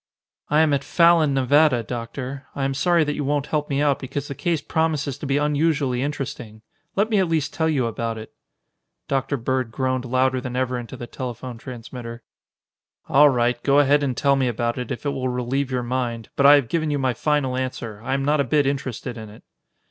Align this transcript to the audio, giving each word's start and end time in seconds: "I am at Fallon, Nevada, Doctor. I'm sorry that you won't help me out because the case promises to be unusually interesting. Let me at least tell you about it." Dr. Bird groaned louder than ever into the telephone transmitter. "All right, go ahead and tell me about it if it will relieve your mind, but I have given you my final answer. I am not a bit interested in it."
"I 0.49 0.61
am 0.61 0.73
at 0.73 0.83
Fallon, 0.83 1.35
Nevada, 1.35 1.83
Doctor. 1.83 2.47
I'm 2.55 2.73
sorry 2.73 3.03
that 3.03 3.13
you 3.13 3.23
won't 3.23 3.45
help 3.45 3.69
me 3.69 3.83
out 3.83 3.99
because 3.99 4.27
the 4.29 4.33
case 4.33 4.59
promises 4.59 5.15
to 5.19 5.27
be 5.27 5.37
unusually 5.37 6.01
interesting. 6.01 6.63
Let 6.95 7.11
me 7.11 7.19
at 7.19 7.27
least 7.27 7.53
tell 7.53 7.69
you 7.69 7.85
about 7.85 8.17
it." 8.17 8.33
Dr. 9.07 9.37
Bird 9.37 9.71
groaned 9.71 10.05
louder 10.05 10.41
than 10.41 10.55
ever 10.55 10.79
into 10.79 10.97
the 10.97 11.05
telephone 11.05 11.59
transmitter. 11.59 12.23
"All 13.09 13.29
right, 13.29 13.61
go 13.61 13.77
ahead 13.77 14.01
and 14.01 14.17
tell 14.17 14.35
me 14.35 14.47
about 14.47 14.79
it 14.79 14.89
if 14.89 15.05
it 15.05 15.11
will 15.11 15.29
relieve 15.29 15.69
your 15.69 15.83
mind, 15.83 16.29
but 16.35 16.47
I 16.47 16.55
have 16.55 16.67
given 16.67 16.89
you 16.89 16.97
my 16.97 17.13
final 17.13 17.55
answer. 17.55 18.01
I 18.03 18.15
am 18.15 18.25
not 18.25 18.39
a 18.41 18.43
bit 18.43 18.65
interested 18.65 19.19
in 19.19 19.29
it." 19.29 19.43